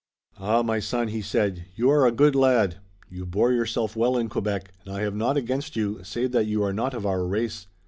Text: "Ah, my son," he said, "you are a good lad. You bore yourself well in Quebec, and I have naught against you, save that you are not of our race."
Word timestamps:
"Ah, 0.39 0.63
my 0.63 0.79
son," 0.79 1.09
he 1.09 1.21
said, 1.21 1.65
"you 1.75 1.87
are 1.91 2.07
a 2.07 2.11
good 2.11 2.33
lad. 2.33 2.77
You 3.07 3.23
bore 3.23 3.51
yourself 3.51 3.95
well 3.95 4.17
in 4.17 4.29
Quebec, 4.29 4.73
and 4.83 4.95
I 4.95 5.01
have 5.01 5.13
naught 5.13 5.37
against 5.37 5.75
you, 5.75 5.99
save 6.03 6.31
that 6.31 6.47
you 6.47 6.63
are 6.63 6.73
not 6.73 6.95
of 6.95 7.05
our 7.05 7.23
race." 7.23 7.67